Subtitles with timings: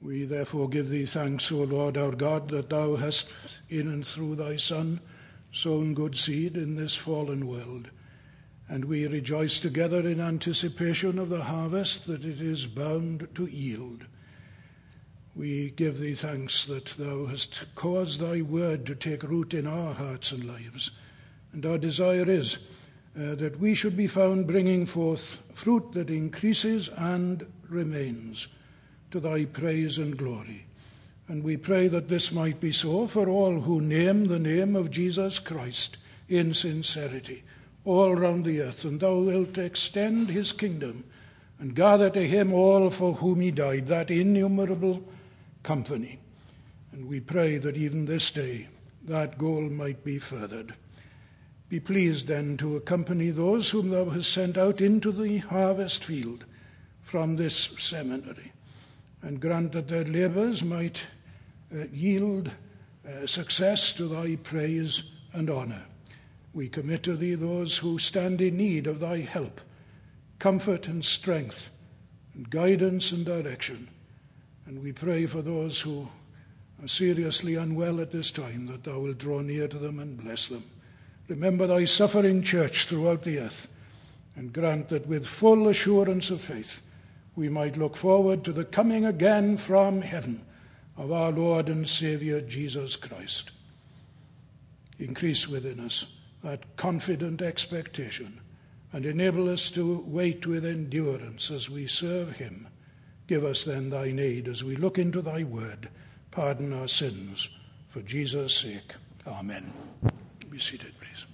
[0.00, 3.32] We therefore give thee thanks, O Lord our God, that thou hast
[3.68, 5.00] in and through thy Son
[5.50, 7.90] sown good seed in this fallen world.
[8.68, 14.06] And we rejoice together in anticipation of the harvest that it is bound to yield.
[15.34, 19.94] We give thee thanks that thou hast caused thy word to take root in our
[19.94, 20.92] hearts and lives.
[21.52, 22.58] And our desire is
[23.16, 28.46] uh, that we should be found bringing forth fruit that increases and remains
[29.10, 30.66] to thy praise and glory.
[31.28, 34.90] And we pray that this might be so for all who name the name of
[34.90, 35.96] Jesus Christ
[36.28, 37.44] in sincerity
[37.84, 41.04] all round the earth, and thou wilt extend his kingdom
[41.58, 45.02] and gather to him all for whom he died, that innumerable
[45.62, 46.18] company.
[46.92, 48.68] And we pray that even this day
[49.04, 50.74] that goal might be furthered.
[51.70, 56.44] Be pleased then to accompany those whom thou hast sent out into the harvest field
[57.00, 58.52] from this seminary
[59.22, 61.02] and grant that their labours might
[61.74, 62.50] uh, yield
[63.06, 65.02] uh, success to thy praise
[65.32, 65.84] and honour.
[66.54, 69.60] We commit to thee those who stand in need of thy help,
[70.38, 71.70] comfort and strength,
[72.34, 73.88] and guidance and direction.
[74.66, 76.08] And we pray for those who
[76.82, 80.48] are seriously unwell at this time, that thou wilt draw near to them and bless
[80.48, 80.64] them.
[81.28, 83.68] Remember thy suffering church throughout the earth,
[84.36, 86.80] and grant that with full assurance of faith,
[87.38, 90.44] we might look forward to the coming again from heaven
[90.96, 93.52] of our Lord and Saviour Jesus Christ.
[94.98, 98.40] Increase within us that confident expectation
[98.92, 102.66] and enable us to wait with endurance as we serve Him.
[103.28, 105.88] Give us then thine aid as we look into thy word.
[106.32, 107.48] Pardon our sins
[107.90, 108.94] for Jesus' sake.
[109.28, 109.72] Amen.
[110.50, 111.24] Be seated, please.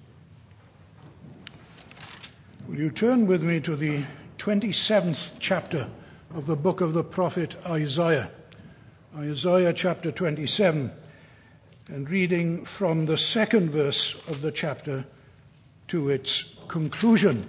[2.68, 4.04] Will you turn with me to the
[4.38, 5.88] 27th chapter
[6.34, 8.30] of the book of the prophet Isaiah.
[9.16, 10.90] Isaiah chapter 27,
[11.88, 15.04] and reading from the second verse of the chapter
[15.88, 17.48] to its conclusion.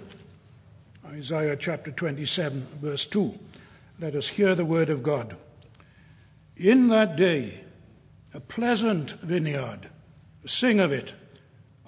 [1.06, 3.36] Isaiah chapter 27, verse 2.
[3.98, 5.36] Let us hear the word of God.
[6.56, 7.64] In that day,
[8.32, 9.88] a pleasant vineyard,
[10.44, 11.14] sing of it.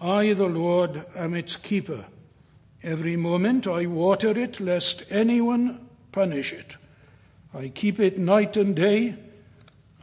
[0.01, 2.07] I, the Lord, am its keeper.
[2.83, 6.77] Every moment I water it, lest anyone punish it.
[7.53, 9.16] I keep it night and day.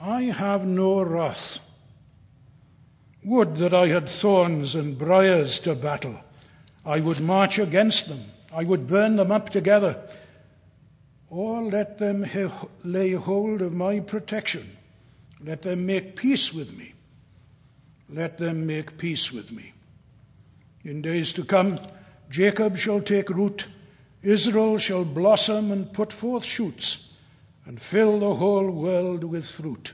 [0.01, 1.59] I have no wrath.
[3.23, 6.19] Would that I had thorns and briers to battle.
[6.85, 8.25] I would march against them.
[8.53, 9.97] I would burn them up together.
[11.29, 12.25] Or let them
[12.83, 14.77] lay hold of my protection.
[15.43, 16.93] Let them make peace with me.
[18.09, 19.73] Let them make peace with me.
[20.83, 21.79] In days to come,
[22.29, 23.67] Jacob shall take root,
[24.21, 27.09] Israel shall blossom and put forth shoots,
[27.65, 29.93] and fill the whole world with fruit.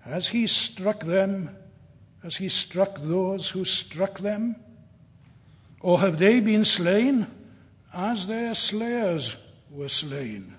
[0.00, 1.56] Has he struck them?
[2.22, 4.56] Has he struck those who struck them?
[5.80, 7.26] Or have they been slain
[7.92, 9.36] as their slayers
[9.70, 10.56] were slain?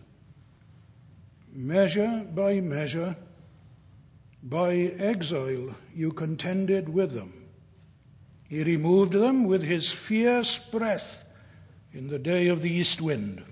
[1.51, 3.15] Measure by measure,
[4.43, 7.44] by exile, you contended with them.
[8.55, 11.25] He removed them with his fierce breath
[11.91, 13.43] in the day of the east wind.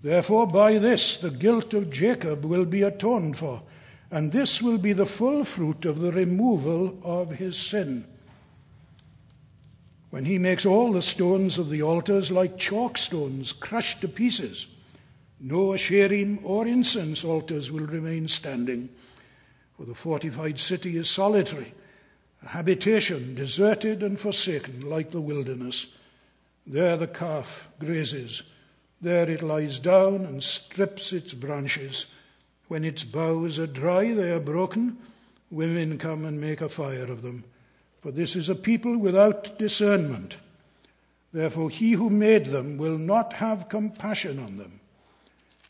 [0.00, 3.62] Therefore, by this the guilt of Jacob will be atoned for,
[4.10, 8.06] and this will be the full fruit of the removal of his sin.
[10.08, 14.66] When he makes all the stones of the altars like chalk stones crushed to pieces,
[15.38, 18.88] no Asherim or incense altars will remain standing,
[19.76, 21.74] for the fortified city is solitary
[22.42, 25.88] a habitation deserted and forsaken like the wilderness.
[26.66, 28.42] There the calf grazes.
[29.00, 32.06] There it lies down and strips its branches.
[32.68, 34.98] When its boughs are dry, they are broken.
[35.50, 37.44] Women come and make a fire of them.
[38.00, 40.36] For this is a people without discernment.
[41.32, 44.80] Therefore, he who made them will not have compassion on them.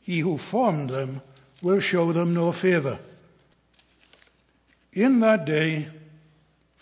[0.03, 1.23] He who formed them
[1.62, 2.99] will show them no favor.
[4.93, 5.88] In that day,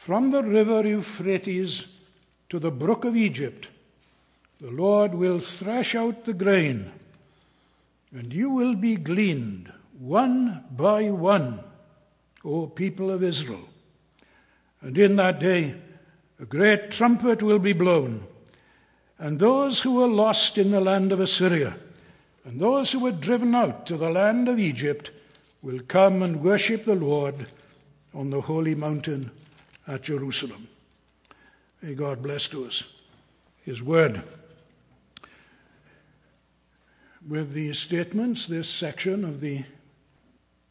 [0.06, 1.86] from the river Euphrates
[2.48, 3.66] to the brook of Egypt,
[4.60, 6.92] the Lord will thresh out the grain,
[8.12, 11.58] and you will be gleaned one by one,
[12.44, 13.68] O people of Israel.
[14.80, 15.74] And in that day,
[16.38, 18.28] a great trumpet will be blown,
[19.18, 21.76] and those who were lost in the land of Assyria,
[22.44, 25.10] and those who were driven out to the land of Egypt,
[25.62, 27.48] will come and worship the Lord
[28.14, 29.32] on the holy mountain
[29.86, 30.68] at Jerusalem.
[31.82, 32.84] May God bless to us
[33.62, 34.22] His word.
[37.28, 39.64] With these statements, this section of the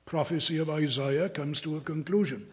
[0.06, 2.48] prophecy of Isaiah comes to a conclusion.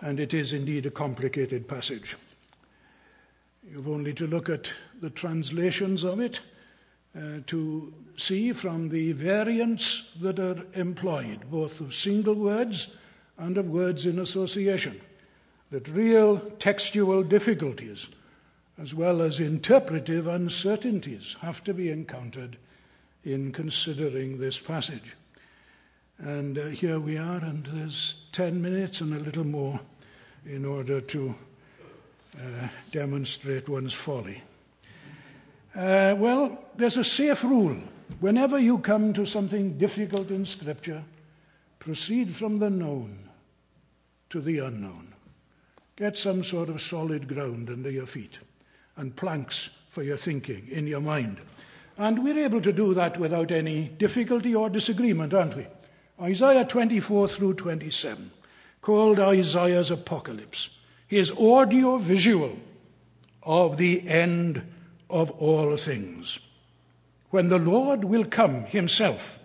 [0.00, 2.16] And it is indeed a complicated passage.
[3.68, 4.68] You've only to look at
[5.00, 6.40] the translations of it
[7.16, 12.96] uh, to see from the variants that are employed, both of single words
[13.38, 15.00] and of words in association,
[15.72, 18.10] that real textual difficulties
[18.80, 22.58] as well as interpretive uncertainties have to be encountered
[23.24, 25.16] in considering this passage.
[26.18, 29.80] And uh, here we are, and there's 10 minutes and a little more
[30.44, 31.34] in order to
[32.36, 34.42] uh, demonstrate one's folly.
[35.74, 37.78] Uh, well, there's a safe rule.
[38.20, 41.02] Whenever you come to something difficult in Scripture,
[41.78, 43.30] proceed from the known
[44.28, 45.12] to the unknown.
[46.02, 48.40] Get some sort of solid ground under your feet
[48.96, 51.36] and planks for your thinking in your mind.
[51.96, 55.68] And we're able to do that without any difficulty or disagreement, aren't we?
[56.20, 58.32] Isaiah 24 through 27,
[58.80, 60.70] called Isaiah's Apocalypse,
[61.06, 62.58] his audio visual
[63.44, 64.60] of the end
[65.08, 66.40] of all things.
[67.30, 69.38] When the Lord will come himself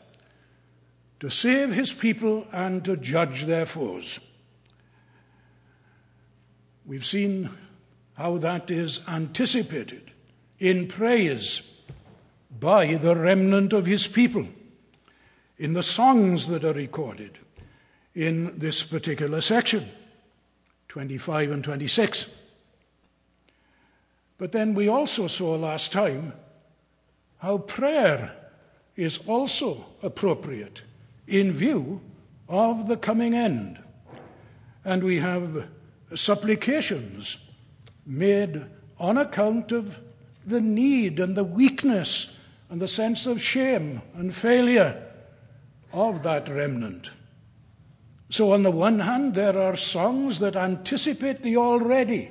[1.20, 4.20] to save his people and to judge their foes.
[6.88, 7.50] We've seen
[8.14, 10.10] how that is anticipated
[10.58, 11.70] in praise
[12.60, 14.48] by the remnant of his people
[15.58, 17.40] in the songs that are recorded
[18.16, 19.90] in this particular section
[20.88, 22.34] 25 and 26.
[24.38, 26.32] But then we also saw last time
[27.40, 28.34] how prayer
[28.96, 30.84] is also appropriate
[31.28, 32.02] in view
[32.48, 33.78] of the coming end.
[34.86, 35.68] And we have
[36.16, 37.38] supplications
[38.06, 38.66] made
[39.00, 40.00] on account of
[40.46, 42.36] the need and the weakness
[42.70, 45.04] and the sense of shame and failure
[45.92, 47.12] of that remnant.
[48.30, 52.30] So, on the one hand, there are songs that anticipate the already,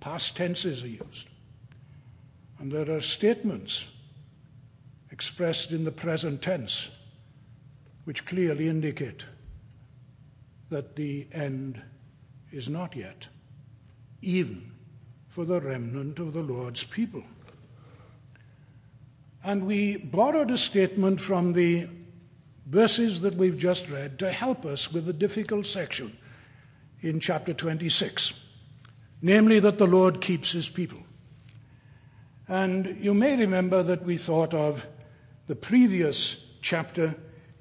[0.00, 1.28] past tenses are used.
[2.58, 3.88] And there are statements
[5.10, 6.90] expressed in the present tense
[8.04, 9.24] which clearly indicate
[10.70, 11.80] that the end
[12.52, 13.28] is not yet,
[14.20, 14.70] even
[15.28, 17.24] for the remnant of the Lord's people.
[19.42, 21.88] And we borrowed a statement from the
[22.66, 26.16] verses that we've just read to help us with the difficult section
[27.00, 28.34] in chapter 26,
[29.20, 31.00] namely that the Lord keeps his people.
[32.46, 34.86] And you may remember that we thought of
[35.46, 37.14] the previous chapter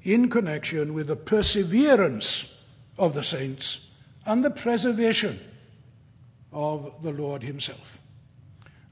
[0.04, 2.54] in connection with the perseverance
[2.98, 3.88] of the saints
[4.26, 5.40] and the preservation
[6.52, 8.00] of the Lord Himself.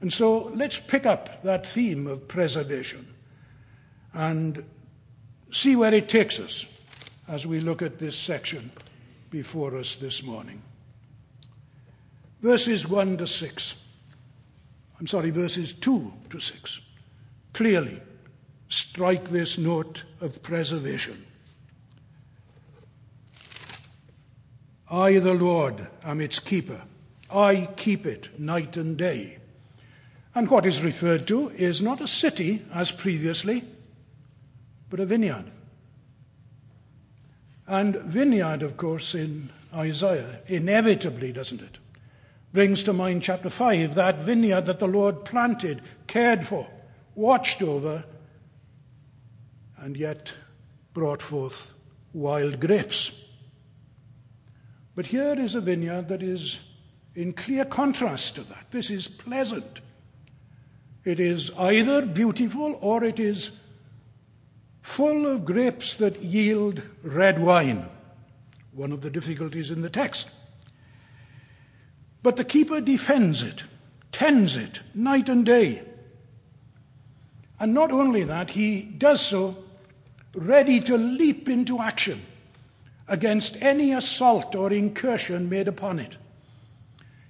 [0.00, 3.06] And so let's pick up that theme of preservation
[4.14, 4.64] and
[5.50, 6.66] see where it takes us
[7.28, 8.70] as we look at this section
[9.30, 10.62] before us this morning.
[12.40, 13.74] Verses 1 to 6.
[14.98, 16.80] I'm sorry, verses 2 to 6.
[17.52, 18.00] Clearly
[18.68, 21.26] strike this note of preservation.
[24.90, 26.82] I, the Lord, am its keeper.
[27.30, 29.38] I keep it night and day.
[30.34, 33.64] And what is referred to is not a city as previously,
[34.88, 35.44] but a vineyard.
[37.68, 41.78] And vineyard, of course, in Isaiah, inevitably, doesn't it?
[42.52, 46.66] Brings to mind chapter 5, that vineyard that the Lord planted, cared for,
[47.14, 48.04] watched over,
[49.78, 50.32] and yet
[50.94, 51.74] brought forth
[52.12, 53.12] wild grapes.
[55.00, 56.60] But here is a vineyard that is
[57.14, 58.66] in clear contrast to that.
[58.70, 59.80] This is pleasant.
[61.06, 63.50] It is either beautiful or it is
[64.82, 67.88] full of grapes that yield red wine.
[68.72, 70.28] One of the difficulties in the text.
[72.22, 73.62] But the keeper defends it,
[74.12, 75.80] tends it night and day.
[77.58, 79.64] And not only that, he does so
[80.34, 82.20] ready to leap into action
[83.10, 86.16] against any assault or incursion made upon it.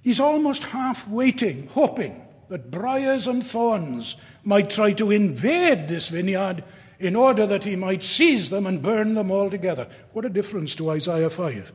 [0.03, 6.63] He's almost half waiting, hoping that briars and thorns might try to invade this vineyard
[6.99, 9.87] in order that he might seize them and burn them all together.
[10.13, 11.73] What a difference to Isaiah 5,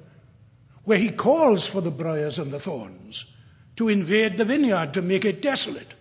[0.85, 3.27] where he calls for the briars and the thorns
[3.75, 5.95] to invade the vineyard, to make it desolate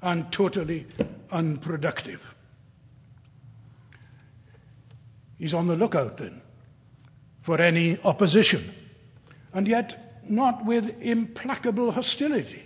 [0.00, 0.86] and totally
[1.30, 2.34] unproductive.
[5.38, 6.41] He's on the lookout then
[7.42, 8.72] for any opposition,
[9.52, 12.64] and yet not with implacable hostility,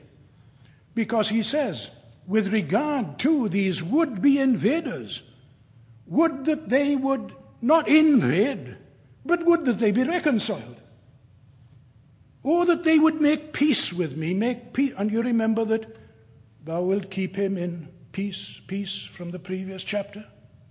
[0.95, 1.91] because he says,
[2.27, 5.23] with regard to these would be invaders,
[6.07, 8.77] would that they would not invade,
[9.25, 10.81] but would that they be reconciled.
[12.43, 14.93] Or that they would make peace with me, make peace.
[14.97, 15.97] And you remember that
[16.65, 20.25] thou wilt keep him in peace, peace from the previous chapter?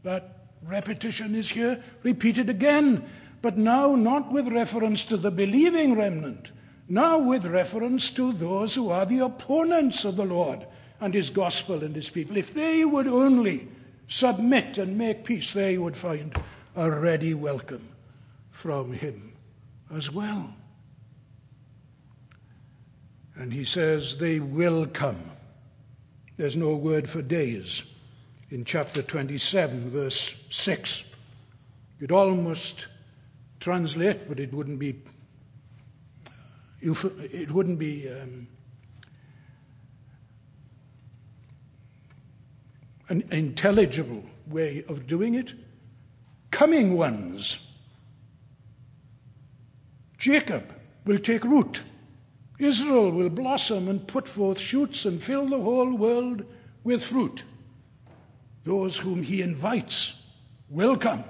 [0.03, 3.03] That repetition is here repeated again,
[3.45, 6.49] but now not with reference to the believing remnant,
[6.89, 10.65] now with reference to those who are the opponents of the Lord
[10.99, 12.37] and his gospel and his people.
[12.37, 13.67] If they would only
[14.07, 16.35] submit and make peace, they would find
[16.75, 17.87] a ready welcome
[18.49, 19.33] from him
[19.93, 20.51] as well.
[23.35, 25.21] And he says, They will come.
[26.37, 27.83] There's no word for days
[28.49, 31.03] in chapter 27, verse 6.
[31.99, 32.87] You'd almost
[33.65, 34.95] translate, but it wouldn't be,
[36.84, 38.48] it wouldn't be um,
[43.10, 45.53] an intelligible way of doing it.
[46.51, 47.57] Coming ones.
[50.19, 50.72] Jacob
[51.05, 51.81] will take root.
[52.60, 56.45] Israel will blossom and put forth shoots and fill the whole world
[56.84, 57.41] with fruit.
[58.63, 60.22] Those whom he invites
[60.69, 61.24] will come.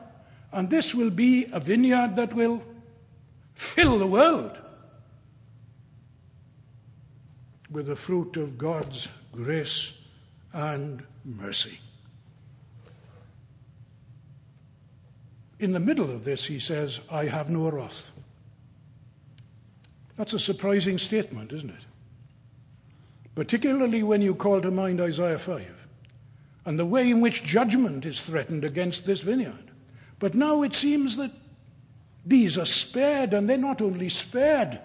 [0.55, 2.63] And this will be a vineyard that will
[3.55, 4.57] fill the world
[7.69, 9.91] with the fruit of God's grace
[10.53, 11.77] and mercy.
[15.59, 18.11] In the middle of this, he says, I have no wrath.
[20.15, 21.85] That's a surprising statement, isn't it?
[23.35, 25.67] Particularly when you call to mind Isaiah 5
[26.63, 29.71] and the way in which judgment is threatened against this vineyard.
[30.19, 31.31] But now it seems that
[32.25, 34.79] these are spared, and they're not only spared,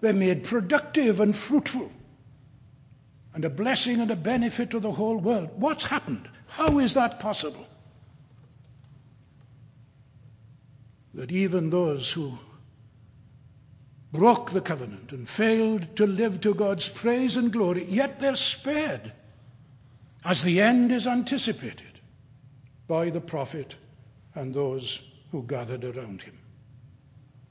[0.00, 1.90] they're made productive and fruitful
[3.34, 5.50] and a blessing and a benefit to the whole world.
[5.56, 6.28] What's happened?
[6.48, 7.66] How is that possible?
[11.14, 12.38] That even those who
[14.12, 19.12] broke the covenant and failed to live to God's praise and glory, yet they're spared
[20.24, 21.89] as the end is anticipated
[22.90, 23.76] by the prophet
[24.34, 26.36] and those who gathered around him.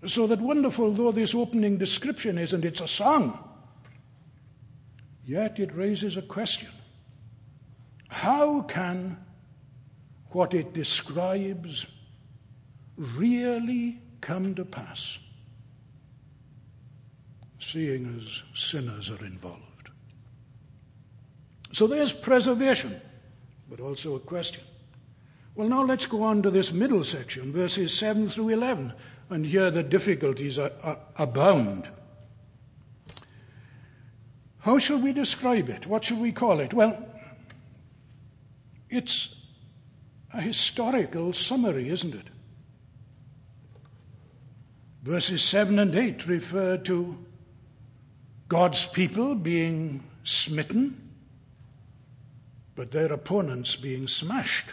[0.05, 3.46] So that wonderful though this opening description is, and it's a song,
[5.29, 6.69] Yet it raises a question
[8.08, 9.15] how can
[10.31, 11.86] what it describes
[12.98, 15.19] really come to pass,
[17.60, 19.91] seeing as sinners are involved?
[21.74, 23.00] So there's preservation,
[23.69, 24.63] but also a question.
[25.56, 28.94] Well, now let's go on to this middle section, verses 7 through 11,
[29.29, 31.88] and here the difficulties are, are, abound.
[34.60, 35.88] How shall we describe it?
[35.88, 36.74] What shall we call it?
[36.74, 37.06] Well,
[38.89, 39.36] it's
[40.34, 42.27] a historical summary, isn't it?
[45.03, 47.18] Verses 7 and 8 refer to
[48.48, 51.10] God's people being smitten,
[52.75, 54.68] but their opponents being smashed.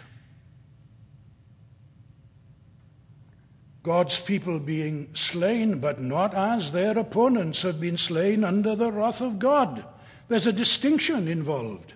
[3.87, 9.21] God's people being slain, but not as their opponents have been slain under the wrath
[9.21, 9.85] of God.
[10.27, 11.95] There's a distinction involved.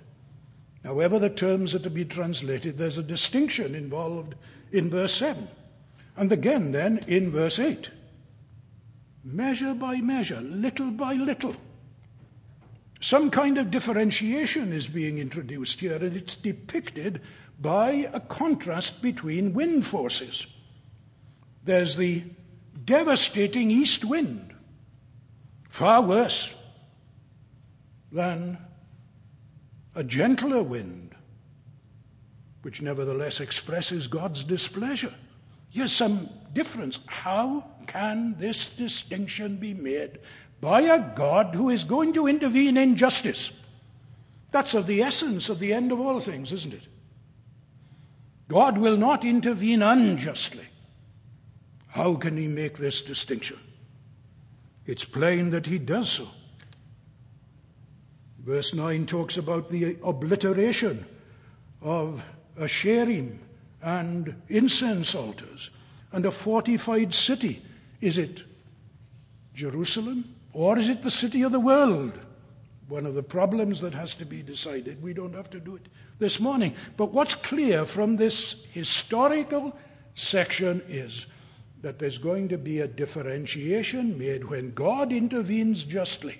[0.84, 4.36] However, the terms are to be translated, there's a distinction involved
[4.70, 5.48] in verse 7.
[6.16, 7.90] And again, then, in verse 8.
[9.24, 11.56] Measure by measure, little by little.
[13.00, 17.20] Some kind of differentiation is being introduced here, and it's depicted
[17.60, 20.46] by a contrast between wind forces.
[21.64, 22.24] There's the
[22.84, 24.54] devastating east wind,
[25.68, 26.54] far worse
[28.10, 28.58] than
[29.94, 31.14] a gentler wind,
[32.62, 35.14] which nevertheless expresses God's displeasure.
[35.68, 36.98] Here's some difference.
[37.06, 40.18] How can this distinction be made
[40.60, 43.52] by a God who is going to intervene in justice?
[44.50, 46.88] That's of the essence of the end of all things, isn't it?
[48.48, 50.66] God will not intervene unjustly.
[51.90, 53.58] How can he make this distinction?
[54.86, 56.28] It's plain that he does so.
[58.44, 61.04] Verse 9 talks about the obliteration
[61.82, 62.22] of
[62.56, 63.38] a Asherim
[63.82, 65.70] and incense altars
[66.12, 67.62] and a fortified city.
[68.00, 68.42] Is it
[69.54, 72.18] Jerusalem or is it the city of the world?
[72.88, 75.02] One of the problems that has to be decided.
[75.02, 75.86] We don't have to do it
[76.18, 76.74] this morning.
[76.96, 79.76] But what's clear from this historical
[80.14, 81.26] section is
[81.82, 86.38] that there's going to be a differentiation made when God intervenes justly.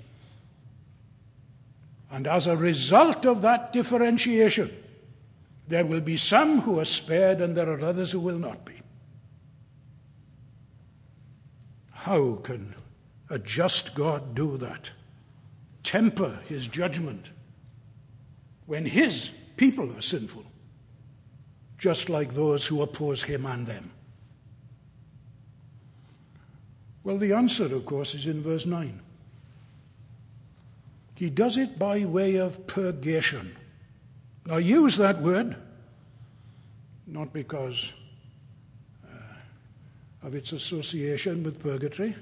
[2.11, 4.71] And as a result of that differentiation,
[5.69, 8.75] there will be some who are spared and there are others who will not be.
[11.93, 12.75] How can
[13.29, 14.91] a just God do that?
[15.85, 17.27] Temper his judgment
[18.67, 20.45] when his people are sinful,
[21.79, 23.91] just like those who oppose him and them.
[27.03, 29.01] Well, the answer, of course, is in verse 9.
[31.15, 33.57] He does it by way of purgation.
[34.47, 35.57] Now, use that word
[37.07, 37.93] not because
[39.05, 42.15] uh, of its association with purgatory.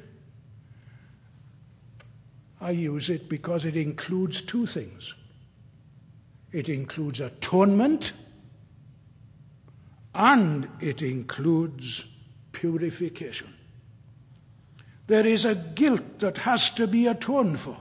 [2.60, 5.14] I use it because it includes two things
[6.50, 8.12] it includes atonement
[10.14, 12.06] and it includes
[12.52, 13.52] purification.
[15.08, 17.76] There is a guilt that has to be atoned for.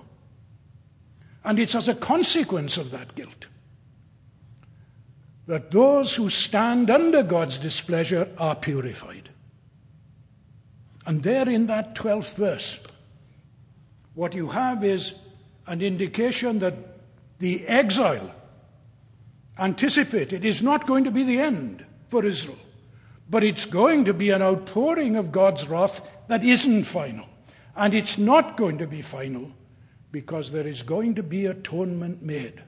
[1.43, 3.48] And it's as a consequence of that guilt
[5.46, 9.29] that those who stand under God's displeasure are purified.
[11.05, 12.79] And there in that 12th verse,
[14.13, 15.15] what you have is
[15.65, 16.74] an indication that
[17.39, 18.29] the exile
[19.57, 22.57] anticipated is not going to be the end for Israel.
[23.29, 27.27] But it's going to be an outpouring of God's wrath that isn't final.
[27.75, 29.51] And it's not going to be final
[30.12, 32.62] because there is going to be atonement made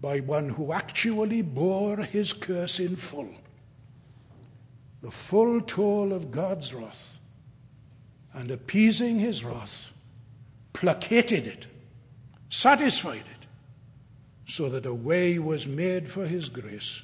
[0.00, 3.28] by one who actually bore his curse in full.
[5.02, 7.18] The full toll of God's wrath
[8.32, 9.92] and appeasing his wrath,
[10.72, 11.66] placated it,
[12.48, 13.46] satisfied it,
[14.46, 17.02] so that a way was made for his grace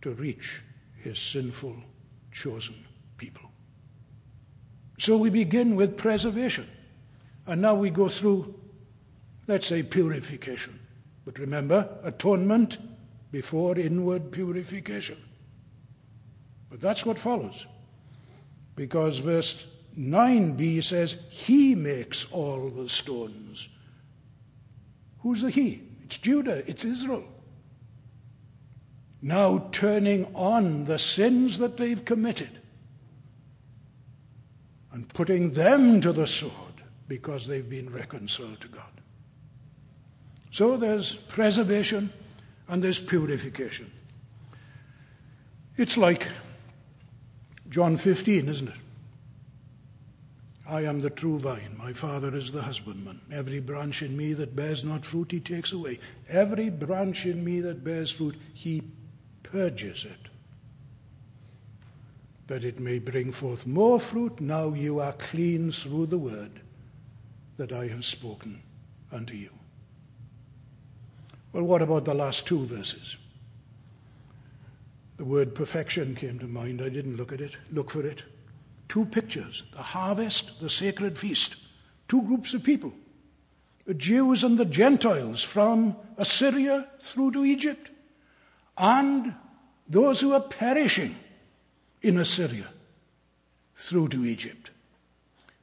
[0.00, 0.62] to reach
[0.96, 1.76] his sinful,
[2.32, 2.74] chosen.
[5.02, 6.70] So we begin with preservation.
[7.48, 8.54] And now we go through,
[9.48, 10.78] let's say, purification.
[11.24, 12.78] But remember, atonement
[13.32, 15.20] before inward purification.
[16.70, 17.66] But that's what follows.
[18.76, 19.66] Because verse
[19.98, 23.70] 9b says, He makes all the stones.
[25.18, 25.82] Who's the He?
[26.04, 27.24] It's Judah, it's Israel
[29.24, 32.61] now turning on the sins that they've committed
[34.92, 36.52] and putting them to the sword
[37.08, 38.84] because they've been reconciled to God.
[40.50, 42.12] So there's preservation
[42.68, 43.90] and there's purification.
[45.76, 46.28] It's like
[47.70, 48.74] John 15, isn't it?
[50.68, 53.20] I am the true vine, my Father is the husbandman.
[53.30, 55.98] Every branch in me that bears not fruit, he takes away.
[56.28, 58.82] Every branch in me that bears fruit, he
[59.42, 60.30] purges it,
[62.46, 64.40] that it may bring forth more fruit.
[64.40, 66.60] Now you are clean through the word
[67.56, 68.62] that I have spoken
[69.10, 69.50] unto you.
[71.52, 73.18] Well, what about the last two verses?
[75.18, 76.80] The word perfection came to mind.
[76.82, 78.22] I didn't look at it, look for it.
[78.88, 81.56] Two pictures the harvest, the sacred feast.
[82.08, 82.92] Two groups of people
[83.84, 87.90] the Jews and the Gentiles from Assyria through to Egypt,
[88.78, 89.34] and
[89.88, 91.16] those who are perishing
[92.02, 92.68] in Assyria
[93.74, 94.70] through to Egypt.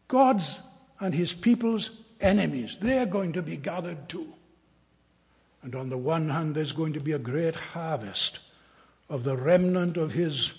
[0.08, 0.60] God's
[1.00, 4.34] and his people's enemies, they're going to be gathered too.
[5.62, 8.40] And on the one hand, there's going to be a great harvest
[9.10, 10.54] of the remnant of his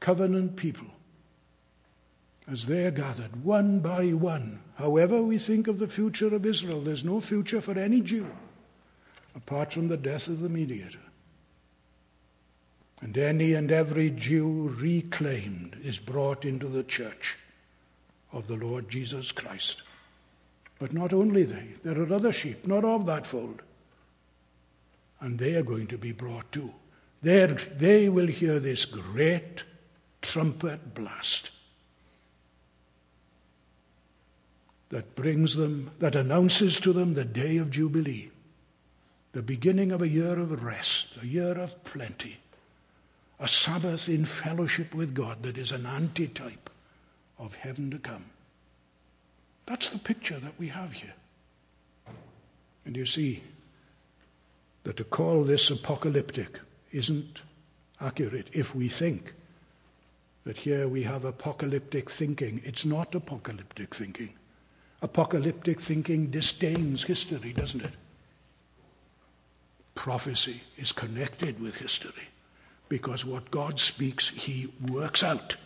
[0.00, 0.86] covenant people
[2.48, 4.60] as they are gathered one by one.
[4.76, 8.26] However, we think of the future of Israel, there's no future for any Jew
[9.34, 10.98] apart from the death of the mediator.
[13.00, 17.36] And any and every Jew reclaimed is brought into the church
[18.32, 19.82] of the Lord Jesus Christ.
[20.78, 23.62] But not only they, there are other sheep, not of that fold.
[25.20, 26.72] And they are going to be brought too.
[27.22, 29.64] They're, they will hear this great
[30.22, 31.50] trumpet blast
[34.88, 38.30] that brings them, that announces to them the day of Jubilee,
[39.32, 42.38] the beginning of a year of rest, a year of plenty
[43.38, 46.70] a Sabbath in fellowship with God that is an antitype
[47.38, 48.24] of heaven to come.
[49.66, 51.14] That's the picture that we have here.
[52.84, 53.42] And you see
[54.84, 56.60] that to call this apocalyptic
[56.92, 57.42] isn't
[58.00, 59.34] accurate if we think
[60.44, 62.62] that here we have apocalyptic thinking.
[62.64, 64.32] It's not apocalyptic thinking.
[65.02, 67.92] Apocalyptic thinking disdains history, doesn't it?
[69.94, 72.28] Prophecy is connected with history
[72.88, 75.56] because what God speaks, He works out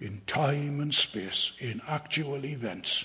[0.00, 3.04] in time and space, in actual events.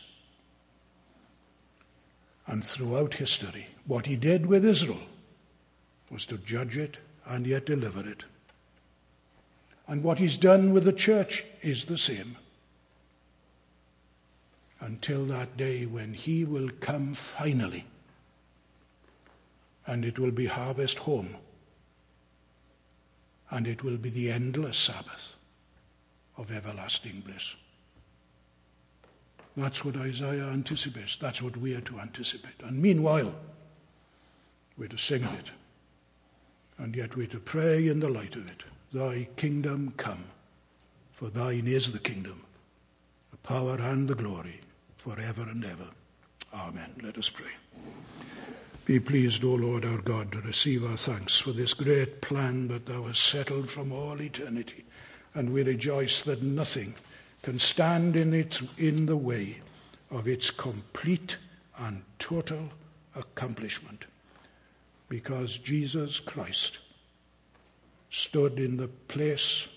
[2.45, 4.99] And throughout history, what He did with Israel
[6.11, 8.25] was to judge it and yet deliver it.
[9.87, 12.37] And what He's done with the church is the same.
[14.79, 17.85] Until that day when He will come finally
[19.87, 21.35] and it will be harvest home
[23.53, 25.35] and it will be the endless Sabbath
[26.37, 27.55] of everlasting bliss.
[29.55, 31.15] That's what Isaiah anticipates.
[31.17, 32.63] That's what we are to anticipate.
[32.63, 33.31] And meanwhile,
[34.75, 35.51] we're to sing it.
[36.79, 38.63] And yet we're to pray in the light of it.
[38.91, 40.23] Thy kingdom come,
[41.11, 42.41] for thine is the kingdom,
[43.29, 44.61] the power and the glory,
[44.97, 45.89] forever and ever.
[46.55, 46.89] Amen.
[47.03, 47.51] Let us pray.
[48.85, 52.85] Be pleased, O Lord our God, to receive our thanks for this great plan that
[52.85, 54.83] thou hast settled from all eternity.
[55.33, 56.93] And we rejoice that nothing
[57.43, 59.61] can stand in, its, in the way
[60.11, 61.37] of its complete
[61.77, 62.71] and total
[63.15, 64.03] accomplishment.
[65.07, 66.79] Because Jesus Christ
[68.09, 69.69] stood in the place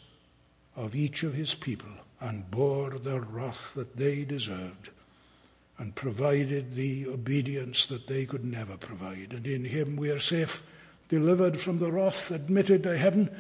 [0.75, 4.91] of each of his people and bore the wrath that they deserved
[5.79, 9.33] and provided the obedience that they could never provide.
[9.33, 10.63] And in him we are safe,
[11.09, 13.31] delivered from the wrath, admitted to heaven,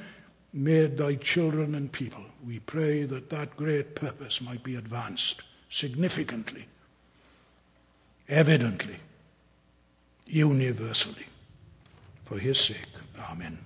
[0.52, 2.24] made thy children and people.
[2.46, 6.66] We pray that that great purpose might be advanced significantly,
[8.28, 8.96] evidently,
[10.26, 11.26] universally.
[12.24, 12.78] For his sake,
[13.18, 13.65] Amen.